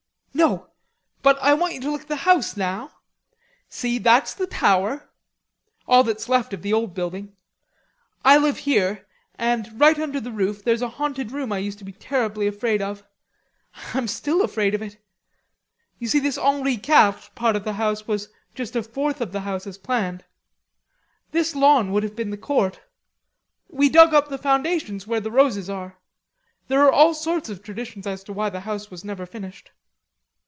[0.33, 0.71] "No,
[1.21, 2.93] but I want you to look at the house now.
[3.69, 5.11] See, that's the tower;
[5.87, 7.35] all that's left of the old building.
[8.25, 11.85] I live there, and right under the roof there's a haunted room I used to
[11.85, 13.03] be terribly afraid of.
[13.93, 14.97] I'm still afraid of it....
[15.99, 19.41] You see this Henri Quatre part of the house was just a fourth of the
[19.41, 20.25] house as planned.
[21.31, 22.81] This lawn would have been the court.
[23.69, 25.99] We dug up foundations where the roses are.
[26.67, 29.69] There are all sorts of traditions as to why the house was never finished."